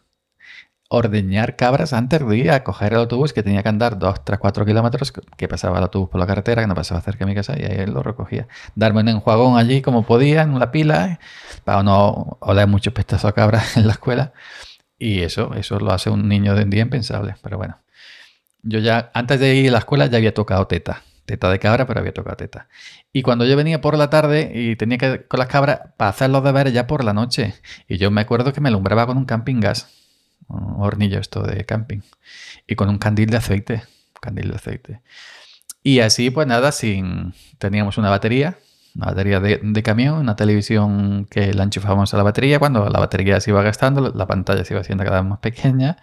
ordeñar 0.89 1.57
cabras 1.57 1.93
antes 1.93 2.27
de 2.27 2.37
ir 2.37 2.51
a 2.51 2.65
coger 2.65 2.95
el 2.95 3.01
autobús 3.01 3.33
que 3.33 3.43
tenía 3.43 3.63
que 3.63 3.69
andar 3.69 3.99
2, 3.99 4.25
3, 4.25 4.39
4 4.39 4.65
kilómetros, 4.65 5.13
que 5.37 5.49
pasaba 5.49 5.79
el 5.79 5.85
autobús 5.85 6.09
por 6.09 6.19
la 6.19 6.27
carretera, 6.27 6.63
que 6.63 6.69
no 6.69 6.75
pasaba 6.75 7.01
cerca 7.03 7.25
de 7.25 7.31
mi 7.31 7.35
casa, 7.35 7.55
y 7.59 7.65
ahí 7.65 7.87
lo 7.87 8.03
recogía. 8.03 8.49
Darme 8.75 9.01
un 9.01 9.09
enjuagón 9.09 9.59
allí 9.59 9.83
como 9.83 10.05
podía, 10.05 10.43
en 10.43 10.59
la 10.59 10.73
pila, 10.73 11.21
para 11.65 11.83
no 11.83 12.39
oler 12.41 12.67
mucho 12.67 12.93
pestazo 12.95 13.29
a 13.29 13.33
cabras 13.35 13.77
en 13.77 13.87
la 13.87 13.93
escuela. 13.93 14.33
Y 14.99 15.21
eso, 15.21 15.55
eso 15.55 15.79
lo 15.79 15.93
hace 15.93 16.11
un 16.11 16.29
niño 16.29 16.55
de 16.55 16.65
un 16.65 16.71
día 16.71 16.83
impensable, 16.83 17.37
pero 17.43 17.59
bueno. 17.59 17.79
Yo 18.63 18.81
ya, 18.81 19.11
antes 19.15 19.39
de 19.41 19.55
ir 19.55 19.69
a 19.69 19.73
la 19.73 19.79
escuela, 19.79 20.07
ya 20.07 20.19
había 20.19 20.35
tocado 20.35 20.67
teta. 20.67 21.03
Teta 21.27 21.51
de 21.51 21.59
cabra, 21.59 21.87
pero 21.87 22.01
había 22.01 22.13
tocado 22.15 22.37
teta. 22.37 22.69
Y 23.13 23.23
cuando 23.23 23.45
yo 23.45 23.57
venía 23.57 23.81
por 23.83 23.97
la 23.99 24.11
tarde 24.11 24.51
y 24.55 24.77
tenía 24.77 24.99
que 24.99 25.27
con 25.27 25.39
las 25.39 25.49
cabras 25.49 25.81
para 25.97 26.11
hacer 26.11 26.31
los 26.31 26.43
deberes 26.43 26.73
ya 26.73 26.87
por 26.87 27.05
la 27.05 27.13
noche. 27.13 27.55
Y 27.87 27.99
yo 27.99 28.11
me 28.11 28.23
acuerdo 28.23 28.53
que 28.53 28.61
me 28.63 28.71
alumbraba 28.71 29.07
con 29.07 29.19
un 29.19 29.27
camping 29.27 29.61
gas. 29.61 29.98
Un 30.49 30.83
hornillo 30.83 31.21
esto 31.21 31.43
de 31.43 31.65
camping. 31.65 32.01
Y 32.67 32.75
con 32.75 32.89
un 32.89 32.99
candil 32.99 33.31
de 33.31 33.37
aceite. 33.37 33.83
Candil 34.21 34.51
de 34.51 34.57
aceite. 34.57 35.03
Y 35.83 36.01
así, 36.01 36.31
pues 36.31 36.47
nada, 36.47 36.73
sin. 36.73 37.35
Teníamos 37.59 37.99
una 37.99 38.11
batería 38.11 38.59
una 38.99 39.07
batería 39.07 39.41
de, 39.41 39.83
camión, 39.83 40.19
una 40.19 40.35
televisión 40.35 41.27
que 41.31 41.55
la 41.55 41.63
enchufábamos 41.63 42.13
a 42.15 42.17
la 42.17 42.25
batería. 42.25 42.59
Cuando 42.59 42.89
la 42.89 42.99
batería 42.99 43.41
se 43.41 43.51
iba 43.51 43.63
gastando, 43.63 44.13
la 44.15 44.27
pantalla 44.27 44.65
se 44.65 44.75
iba 44.75 44.81
haciendo 44.81 45.05
cada 45.05 45.21
vez 45.21 45.31
más 45.31 45.39
pequeña. 45.39 45.97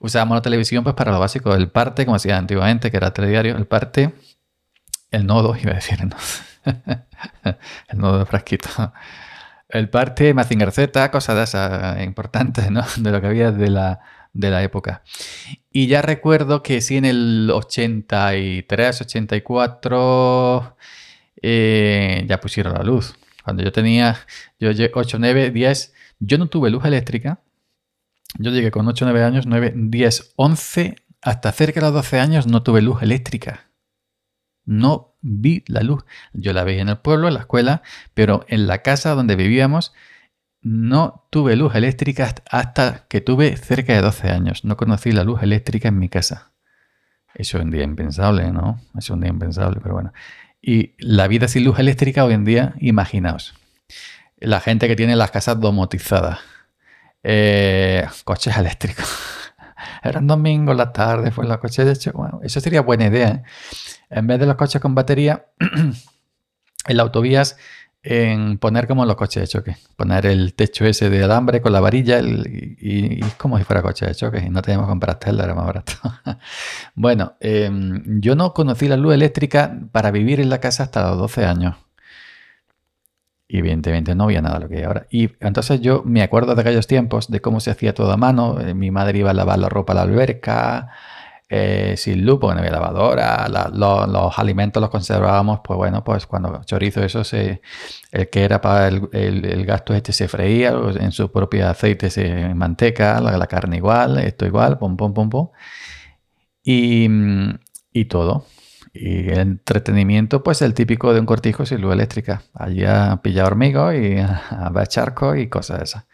Usábamos 0.00 0.36
la 0.36 0.42
televisión 0.42 0.82
pues 0.82 0.96
para 0.96 1.12
lo 1.12 1.20
básico, 1.20 1.54
el 1.54 1.70
parte, 1.70 2.04
como 2.04 2.16
decía 2.16 2.36
antiguamente, 2.36 2.90
que 2.90 2.96
era 2.96 3.12
telediario, 3.12 3.56
el 3.56 3.66
parte, 3.66 4.14
el 5.12 5.26
nodo, 5.26 5.56
iba 5.56 5.70
a 5.70 5.74
decir 5.76 5.98
el 6.00 6.08
nodo, 6.08 6.22
el 7.88 7.98
nodo 7.98 8.18
de 8.18 8.26
frasquito. 8.26 8.68
El 9.72 9.88
parte, 9.88 10.34
Mazinger 10.34 10.70
Z, 10.70 11.10
cosas 11.10 11.36
de 11.36 11.42
esas 11.44 12.04
importantes, 12.04 12.70
¿no? 12.70 12.84
De 12.98 13.10
lo 13.10 13.20
que 13.22 13.26
había 13.26 13.52
de 13.52 13.70
la, 13.70 14.00
de 14.34 14.50
la 14.50 14.62
época. 14.62 15.02
Y 15.70 15.86
ya 15.86 16.02
recuerdo 16.02 16.62
que 16.62 16.82
sí 16.82 16.98
en 16.98 17.06
el 17.06 17.50
83, 17.50 19.00
84 19.00 20.76
eh, 21.40 22.24
ya 22.28 22.38
pusieron 22.38 22.74
la 22.74 22.82
luz. 22.82 23.16
Cuando 23.42 23.62
yo 23.62 23.72
tenía 23.72 24.18
yo 24.60 24.70
8, 24.70 25.16
9, 25.18 25.50
10, 25.50 25.94
yo 26.20 26.36
no 26.36 26.48
tuve 26.48 26.68
luz 26.68 26.84
eléctrica. 26.84 27.40
Yo 28.38 28.50
llegué 28.50 28.70
con 28.70 28.86
8, 28.86 29.06
9 29.06 29.24
años, 29.24 29.46
9, 29.46 29.72
10, 29.74 30.34
11, 30.36 30.96
hasta 31.22 31.50
cerca 31.52 31.80
de 31.80 31.86
los 31.86 31.94
12 31.94 32.20
años 32.20 32.46
no 32.46 32.62
tuve 32.62 32.82
luz 32.82 33.02
eléctrica. 33.02 33.70
No 34.66 35.11
vi 35.22 35.64
la 35.66 35.82
luz. 35.82 36.04
Yo 36.32 36.52
la 36.52 36.64
veía 36.64 36.82
en 36.82 36.90
el 36.90 36.98
pueblo, 36.98 37.28
en 37.28 37.34
la 37.34 37.40
escuela, 37.40 37.82
pero 38.14 38.44
en 38.48 38.66
la 38.66 38.82
casa 38.82 39.14
donde 39.14 39.36
vivíamos 39.36 39.94
no 40.62 41.26
tuve 41.30 41.56
luz 41.56 41.74
eléctrica 41.74 42.34
hasta 42.48 43.06
que 43.08 43.20
tuve 43.20 43.56
cerca 43.56 43.94
de 43.94 44.00
12 44.00 44.28
años. 44.30 44.64
No 44.64 44.76
conocí 44.76 45.10
la 45.10 45.24
luz 45.24 45.42
eléctrica 45.42 45.88
en 45.88 45.98
mi 45.98 46.08
casa. 46.08 46.52
Eso 47.34 47.58
es 47.58 47.64
un 47.64 47.70
día 47.70 47.82
impensable, 47.82 48.52
¿no? 48.52 48.80
Es 48.96 49.10
un 49.10 49.20
día 49.20 49.30
impensable, 49.30 49.80
pero 49.82 49.94
bueno. 49.94 50.12
Y 50.60 50.94
la 50.98 51.26
vida 51.26 51.48
sin 51.48 51.64
luz 51.64 51.78
eléctrica 51.78 52.24
hoy 52.24 52.34
en 52.34 52.44
día, 52.44 52.74
imaginaos. 52.78 53.54
La 54.38 54.60
gente 54.60 54.86
que 54.86 54.96
tiene 54.96 55.16
las 55.16 55.30
casas 55.30 55.58
domotizadas. 55.58 56.38
Eh, 57.24 58.06
coches 58.24 58.56
eléctricos. 58.56 59.08
Eran 60.02 60.26
domingos, 60.26 60.76
la 60.76 60.92
tarde, 60.92 61.32
fue 61.32 61.46
los 61.46 61.58
coches 61.58 61.86
de 61.86 61.92
hecho. 61.92 62.12
Eso 62.42 62.60
sería 62.60 62.82
buena 62.82 63.06
idea. 63.06 63.28
¿eh? 63.28 63.42
En 64.12 64.26
vez 64.26 64.38
de 64.38 64.46
los 64.46 64.56
coches 64.56 64.80
con 64.80 64.94
batería, 64.94 65.46
en 66.86 66.96
la 66.96 67.02
autovías 67.02 67.56
en 68.02 68.58
poner 68.58 68.88
como 68.88 69.06
los 69.06 69.16
coches 69.16 69.42
de 69.42 69.46
choque. 69.46 69.76
Poner 69.96 70.26
el 70.26 70.54
techo 70.54 70.84
ese 70.84 71.08
de 71.08 71.22
alambre 71.22 71.60
con 71.60 71.72
la 71.72 71.80
varilla 71.80 72.20
y, 72.20 73.20
es 73.24 73.34
como 73.34 73.58
si 73.58 73.64
fuera 73.64 73.82
coche 73.82 74.06
de 74.06 74.14
choque. 74.14 74.42
Y 74.44 74.50
no 74.50 74.60
teníamos 74.60 74.86
que 74.86 74.90
comprar 74.90 75.18
Tesla, 75.18 75.44
era 75.44 75.54
más 75.54 75.66
barato. 75.66 75.92
bueno, 76.94 77.34
em, 77.40 78.20
yo 78.20 78.34
no 78.34 78.52
conocí 78.54 78.88
la 78.88 78.96
luz 78.96 79.14
eléctrica 79.14 79.78
para 79.92 80.10
vivir 80.10 80.40
en 80.40 80.50
la 80.50 80.58
casa 80.58 80.84
hasta 80.84 81.08
los 81.10 81.18
12 81.18 81.44
años. 81.44 81.76
Y 83.46 83.58
evidentemente 83.58 84.14
no 84.14 84.24
había 84.24 84.40
nada 84.42 84.58
lo 84.58 84.68
que 84.68 84.78
hay 84.78 84.82
ahora. 84.84 85.06
Y 85.10 85.30
entonces 85.40 85.80
yo 85.80 86.02
me 86.04 86.22
acuerdo 86.22 86.54
de 86.54 86.60
aquellos 86.60 86.86
tiempos, 86.86 87.30
de 87.30 87.40
cómo 87.40 87.60
se 87.60 87.70
hacía 87.70 87.94
todo 87.94 88.10
a 88.10 88.16
mano. 88.16 88.58
Eh, 88.60 88.74
mi 88.74 88.90
madre 88.90 89.18
iba 89.18 89.30
a 89.30 89.34
lavar 89.34 89.58
la 89.58 89.68
ropa 89.68 89.92
a 89.92 89.96
la 89.96 90.02
alberca 90.02 90.90
eh, 91.54 91.96
sin 91.98 92.24
luz, 92.24 92.38
porque 92.40 92.54
no 92.54 92.60
había 92.60 92.72
lavadora, 92.72 93.46
los 93.46 94.38
alimentos 94.38 94.80
los 94.80 94.88
conservábamos, 94.88 95.60
pues 95.62 95.76
bueno, 95.76 96.02
pues 96.02 96.26
cuando 96.26 96.62
chorizo 96.64 97.04
eso, 97.04 97.24
se, 97.24 97.60
el 98.10 98.30
que 98.30 98.44
era 98.44 98.62
para 98.62 98.88
el, 98.88 99.66
gasto 99.66 99.92
este 99.92 100.14
se 100.14 100.28
freía 100.28 100.72
en 100.98 101.12
su 101.12 101.30
propio 101.30 101.68
aceite, 101.68 102.08
se 102.08 102.54
manteca, 102.54 103.20
la, 103.20 103.46
carne 103.46 103.76
igual, 103.76 104.18
esto 104.20 104.46
igual, 104.46 104.78
pum, 104.78 104.96
pum, 104.96 105.12
pum, 105.12 105.28
pum. 105.28 105.48
Y, 106.64 107.06
y 107.92 108.04
todo. 108.06 108.46
Y 108.94 109.28
el 109.28 109.38
entretenimiento, 109.38 110.42
pues 110.42 110.62
el 110.62 110.72
típico 110.72 111.12
de 111.12 111.20
un 111.20 111.26
cortijo 111.26 111.66
sin 111.66 111.82
luz 111.82 111.92
eléctrica. 111.92 112.44
Allí 112.54 112.84
a 112.86 113.20
pillar 113.22 113.46
hormigo 113.48 113.92
y 113.92 114.18
a, 114.18 114.70
ver 114.72 114.88
charcos 114.88 115.36
y 115.36 115.48
cosas 115.48 115.82
esas. 115.82 116.06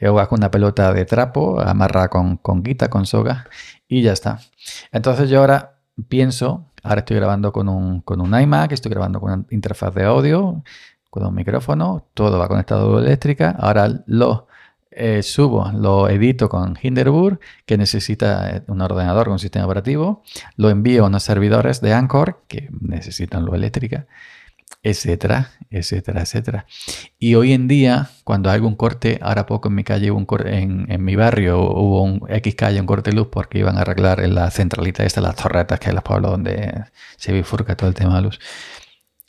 Yo 0.00 0.14
con 0.28 0.38
una 0.38 0.50
pelota 0.50 0.92
de 0.92 1.04
trapo 1.04 1.60
amarrada 1.60 2.08
con, 2.08 2.36
con 2.36 2.62
guita, 2.62 2.88
con 2.88 3.06
soga 3.06 3.46
y 3.88 4.02
ya 4.02 4.12
está. 4.12 4.38
Entonces 4.92 5.28
yo 5.28 5.40
ahora 5.40 5.78
pienso, 6.08 6.66
ahora 6.82 7.00
estoy 7.00 7.16
grabando 7.16 7.52
con 7.52 7.68
un, 7.68 8.00
con 8.02 8.20
un 8.20 8.38
iMac, 8.38 8.72
estoy 8.72 8.90
grabando 8.90 9.20
con 9.20 9.32
una 9.32 9.44
interfaz 9.50 9.94
de 9.94 10.04
audio, 10.04 10.62
con 11.10 11.26
un 11.26 11.34
micrófono, 11.34 12.06
todo 12.14 12.38
va 12.38 12.48
conectado 12.48 12.96
a 12.96 13.00
eléctrica. 13.00 13.56
Ahora 13.58 13.88
lo 14.06 14.46
eh, 14.90 15.22
subo, 15.22 15.70
lo 15.72 16.08
edito 16.08 16.48
con 16.48 16.76
Hinderburg, 16.80 17.40
que 17.66 17.76
necesita 17.76 18.50
eh, 18.50 18.62
un 18.68 18.80
ordenador 18.80 19.24
con 19.24 19.34
un 19.34 19.38
sistema 19.38 19.64
operativo, 19.64 20.22
lo 20.56 20.70
envío 20.70 21.04
a 21.04 21.06
unos 21.08 21.22
servidores 21.22 21.80
de 21.80 21.92
Anchor, 21.92 22.42
que 22.48 22.68
necesitan 22.80 23.44
luz 23.44 23.54
eléctrica, 23.54 24.06
etcétera, 24.82 25.50
etcétera, 25.70 26.22
etcétera. 26.22 26.66
Y 27.18 27.34
hoy 27.34 27.52
en 27.52 27.68
día, 27.68 28.10
cuando 28.24 28.50
hay 28.50 28.60
un 28.60 28.76
corte, 28.76 29.18
ahora 29.22 29.46
poco 29.46 29.68
en 29.68 29.74
mi 29.74 29.84
calle, 29.84 30.10
un 30.10 30.26
en, 30.46 30.90
en, 30.90 31.04
mi 31.04 31.16
barrio 31.16 31.60
hubo 31.60 32.02
un 32.02 32.22
X 32.28 32.54
calle, 32.54 32.80
un 32.80 32.86
corte 32.86 33.10
de 33.10 33.16
luz, 33.16 33.28
porque 33.30 33.58
iban 33.58 33.76
a 33.78 33.82
arreglar 33.82 34.20
en 34.20 34.34
la 34.34 34.50
centralita 34.50 35.04
esta, 35.04 35.20
las 35.20 35.36
torretas, 35.36 35.80
que 35.80 35.90
es 35.90 35.94
el 35.94 36.02
pueblo 36.02 36.30
donde 36.30 36.84
se 37.16 37.32
bifurca 37.32 37.76
todo 37.76 37.88
el 37.88 37.94
tema 37.94 38.16
de 38.16 38.22
luz. 38.22 38.40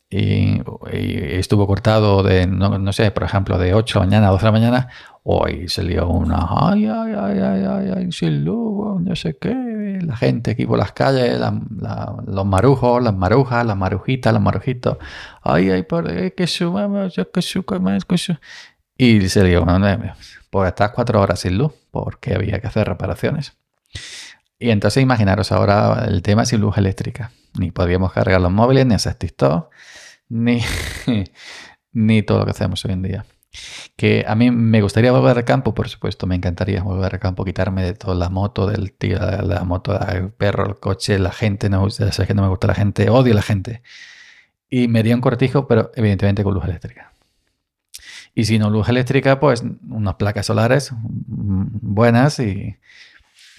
Y, 0.09 0.61
estuvo 0.91 1.67
cortado 1.67 2.23
de, 2.23 2.47
no, 2.47 2.79
no, 2.79 2.93
sé, 2.93 3.11
por 3.11 3.23
ejemplo, 3.23 3.57
de 3.59 3.73
8 3.75 3.99
de 3.99 4.05
la 4.05 4.09
mañana 4.09 4.27
a 4.27 4.31
12 4.31 4.41
de 4.41 4.45
la 4.47 4.51
mañana, 4.51 4.89
Hoy 5.23 5.67
salió 5.67 6.07
una, 6.07 6.47
ay, 6.49 6.87
ay, 6.87 7.13
ay, 7.15 7.39
ay, 7.39 7.63
ay, 7.67 7.93
ay, 7.95 8.11
sin 8.11 8.43
luz, 8.45 8.99
no 9.01 9.15
sé 9.15 9.37
qué. 9.39 9.99
La 10.01 10.15
gente 10.15 10.51
aquí 10.51 10.65
por 10.65 10.79
las 10.79 10.93
calles, 10.93 11.39
los 11.39 12.45
marujos, 12.47 13.03
las 13.03 13.13
marujas, 13.13 13.63
las 13.63 13.77
marujitas, 13.77 14.33
los 14.33 14.41
marujitos. 14.41 14.97
Ay, 15.43 15.69
ay, 15.69 15.83
por 15.83 16.33
que 16.33 16.47
subamos, 16.47 17.13
que 17.31 17.41
subamos, 17.43 18.05
que 18.05 18.17
su. 18.17 18.37
Y 18.97 19.29
se 19.29 19.43
dio, 19.43 19.65
pues 20.49 20.69
estás 20.69 20.91
cuatro 20.91 21.21
horas 21.21 21.41
sin 21.41 21.57
luz, 21.59 21.73
porque 21.91 22.33
había 22.33 22.59
que 22.59 22.67
hacer 22.67 22.87
reparaciones. 22.87 23.55
Y 24.59 24.71
entonces 24.71 25.01
imaginaros 25.01 25.53
ahora 25.53 26.05
el 26.07 26.21
tema 26.21 26.45
sin 26.45 26.59
luz 26.59 26.77
eléctrica. 26.77 27.31
Ni 27.57 27.71
podíamos 27.71 28.11
cargar 28.11 28.41
los 28.41 28.51
móviles, 28.51 28.85
ni 28.85 28.93
hacer 28.93 29.15
TikTok, 29.15 29.71
ni, 30.27 30.61
ni 31.93 32.21
todo 32.23 32.39
lo 32.39 32.45
que 32.45 32.51
hacemos 32.51 32.83
hoy 32.83 32.91
en 32.91 33.01
día. 33.01 33.25
Que 33.95 34.25
a 34.27 34.35
mí 34.35 34.51
me 34.51 34.81
gustaría 34.81 35.11
volver 35.11 35.37
al 35.37 35.45
campo, 35.45 35.73
por 35.73 35.87
supuesto, 35.89 36.27
me 36.27 36.35
encantaría 36.35 36.83
volver 36.83 37.13
al 37.15 37.19
campo, 37.19 37.45
quitarme 37.45 37.83
de 37.83 37.93
toda 37.93 38.15
la 38.15 38.29
moto, 38.29 38.67
del 38.67 38.91
tío, 38.93 39.17
la, 39.17 39.63
moto, 39.63 39.97
el 40.07 40.29
perro, 40.29 40.67
el 40.67 40.75
coche, 40.75 41.17
la 41.19 41.31
gente, 41.31 41.69
no, 41.69 41.89
sé 41.89 42.27
que 42.27 42.33
no 42.33 42.43
me 42.43 42.49
gusta 42.49 42.67
la 42.67 42.75
gente, 42.75 43.09
odio 43.09 43.33
a 43.33 43.35
la 43.37 43.41
gente. 43.41 43.81
Y 44.69 44.87
me 44.87 44.99
haría 44.99 45.15
un 45.15 45.21
cortijo, 45.21 45.67
pero 45.67 45.91
evidentemente 45.95 46.43
con 46.43 46.53
luz 46.53 46.65
eléctrica. 46.65 47.13
Y 48.35 48.45
si 48.45 48.59
no 48.59 48.69
luz 48.69 48.89
eléctrica, 48.89 49.39
pues 49.39 49.63
unas 49.89 50.15
placas 50.15 50.45
solares 50.45 50.91
buenas 50.95 52.39
y, 52.39 52.77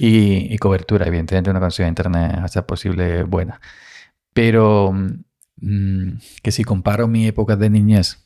y, 0.03 0.57
cobertura, 0.59 1.07
evidentemente 1.07 1.51
una 1.51 1.61
conexión 1.61 1.87
a 1.87 1.89
internet 1.89 2.33
hasta 2.43 2.67
posible 2.67 3.25
buena. 3.25 3.61
Pero 4.33 4.93
mm, 4.93 6.13
que 6.43 6.53
si 6.53 6.65
comparo 6.65 7.07
mi 7.09 7.27
época 7.27 7.57
de 7.57 7.71
niñez 7.71 8.25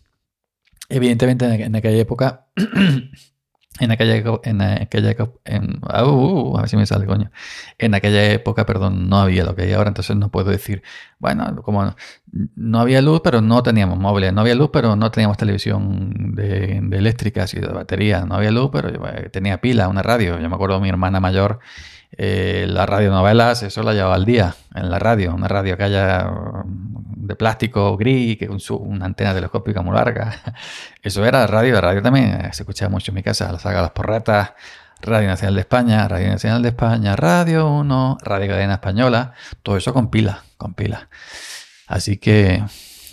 Evidentemente 0.89 1.47
en 1.47 1.77
aquella 1.77 1.99
época, 1.99 2.47
en 3.81 3.91
aquella, 3.91 4.23
en 4.45 4.63
aquella 4.63 5.17
en, 5.45 5.81
uh, 5.83 6.57
a 6.57 6.61
ver 6.61 6.69
si 6.69 6.77
me 6.77 6.87
sale 6.87 7.07
coño, 7.07 7.31
en 7.79 7.95
aquella 7.95 8.25
época, 8.33 8.65
perdón, 8.67 9.09
no 9.09 9.19
había 9.19 9.45
lo 9.45 9.57
que 9.57 9.63
hay 9.63 9.73
ahora, 9.73 9.89
entonces 9.89 10.17
no 10.17 10.31
puedo 10.31 10.51
decir, 10.51 10.83
bueno, 11.19 11.63
como 11.63 11.95
no 12.55 12.81
había 12.81 13.03
luz, 13.03 13.21
pero 13.25 13.41
no 13.41 13.63
teníamos 13.63 13.99
móviles, 13.99 14.33
no 14.33 14.43
había 14.43 14.55
luz, 14.55 14.71
pero 14.73 14.95
no 14.95 15.11
teníamos 15.11 15.37
televisión 15.37 16.35
de, 16.35 16.81
de 16.83 16.97
eléctricas 16.97 17.53
y 17.55 17.61
de 17.61 17.67
batería, 17.67 18.25
no 18.25 18.37
había 18.37 18.53
luz, 18.53 18.71
pero 18.73 18.91
eh, 19.09 19.29
tenía 19.31 19.61
pila, 19.61 19.89
una 19.89 20.03
radio, 20.03 20.39
yo 20.39 20.49
me 20.49 20.55
acuerdo 20.55 20.81
mi 20.81 20.89
hermana 20.89 21.19
mayor 21.19 21.59
eh, 22.17 22.67
las 22.69 22.89
radionovelas, 22.89 23.65
eso 23.65 23.83
la 23.83 23.93
llevaba 23.93 24.15
al 24.15 24.25
día 24.25 24.55
en 24.75 24.89
la 24.89 25.01
radio, 25.01 25.35
una 25.35 25.49
radio 25.49 25.77
que 25.77 25.83
haya 25.83 26.31
de 27.27 27.37
plástico 27.37 27.97
gris, 27.97 28.37
que 28.39 28.49
un, 28.49 28.61
una 28.81 29.07
antena 29.07 29.35
telescópica 29.35 29.83
muy 29.83 29.95
larga. 29.95 30.41
Eso 31.03 31.25
era 31.25 31.47
radio, 31.47 31.81
radio 31.81 32.03
también. 32.03 32.41
Eh, 32.41 32.51
se 32.53 32.63
escuchaba 32.63 32.91
mucho 32.91 33.11
en 33.11 33.17
mi 33.17 33.23
casa, 33.23 33.51
la 33.51 33.59
saga 33.59 33.83
Las 33.83 33.91
Porretas, 33.91 34.53
Radio 35.01 35.29
Nacional 35.29 35.55
de 35.55 35.61
España, 35.61 36.09
Radio 36.09 36.29
Nacional 36.29 36.63
de 36.63 36.69
España, 36.69 37.17
Radio 37.17 37.69
1, 37.69 38.19
Radio 38.23 38.49
Cadena 38.49 38.75
Española. 38.75 39.35
Todo 39.63 39.77
eso 39.77 39.93
con 39.93 40.11
pila, 40.11 40.45
con 40.57 40.75
pila. 40.75 41.09
Así 41.87 42.17
que 42.17 42.65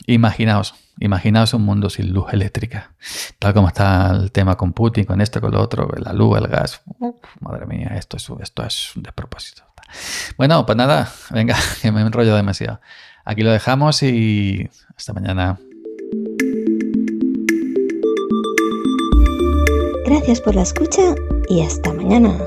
imaginaos, 0.06 0.76
imaginaos 1.00 1.54
un 1.54 1.64
mundo 1.64 1.90
sin 1.90 2.14
luz 2.14 2.32
eléctrica. 2.34 2.94
Tal 3.40 3.54
como 3.54 3.68
está 3.68 4.12
el 4.12 4.32
tema 4.32 4.56
con 4.56 4.74
Putin, 4.74 5.06
con 5.06 5.22
esto, 5.22 5.42
con 5.42 5.52
lo 5.52 5.62
otro, 5.62 5.90
la 5.98 6.14
luz, 6.14 6.38
el 6.38 6.48
gas. 6.48 6.82
Uf, 7.00 7.16
madre 7.40 7.66
mía, 7.66 7.94
esto 7.98 8.18
es, 8.18 8.30
esto 8.42 8.64
es 8.64 8.96
un 8.96 9.04
despropósito. 9.04 9.64
Bueno, 10.38 10.66
pues 10.66 10.78
nada, 10.78 11.12
venga, 11.30 11.58
que 11.82 11.92
me 11.92 12.02
enrollo 12.02 12.36
demasiado. 12.36 12.80
Aquí 13.26 13.44
lo 13.44 13.52
dejamos 13.52 14.04
y 14.04 14.70
hasta 14.96 15.14
mañana. 15.14 15.60
Gracias 20.06 20.42
por 20.42 20.56
la 20.56 20.64
escucha 20.64 21.16
y 21.48 21.62
hasta 21.62 21.94
mañana. 21.94 22.38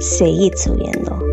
Seguid 0.00 0.54
subiendo. 0.56 1.31